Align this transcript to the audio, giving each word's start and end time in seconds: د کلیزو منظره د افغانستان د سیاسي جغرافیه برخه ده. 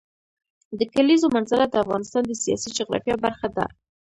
د 0.79 0.81
کلیزو 0.93 1.27
منظره 1.35 1.65
د 1.69 1.75
افغانستان 1.83 2.23
د 2.27 2.31
سیاسي 2.43 2.69
جغرافیه 2.77 3.15
برخه 3.25 3.47
ده. 3.55 3.65